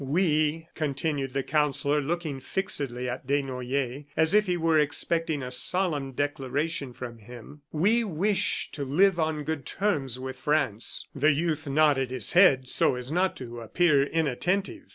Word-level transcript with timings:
"We," 0.03 0.67
continued 0.73 1.33
the 1.33 1.43
Counsellor 1.43 2.01
looking 2.01 2.39
fixedly 2.39 3.07
at 3.07 3.27
Desnoyers 3.27 4.05
as 4.17 4.33
if 4.33 4.47
he 4.47 4.57
were 4.57 4.79
expecting 4.79 5.43
a 5.43 5.51
solemn 5.51 6.13
declaration 6.13 6.91
from 6.91 7.19
him, 7.19 7.61
"we 7.71 8.03
wish 8.03 8.71
to 8.71 8.83
live 8.83 9.19
on 9.19 9.43
good 9.43 9.63
terms 9.63 10.17
with 10.19 10.37
France." 10.37 11.07
The 11.13 11.31
youth 11.33 11.67
nodded 11.67 12.09
his 12.09 12.31
head 12.31 12.67
so 12.67 12.95
as 12.95 13.11
not 13.11 13.35
to 13.37 13.59
appear 13.59 14.01
inattentive. 14.03 14.85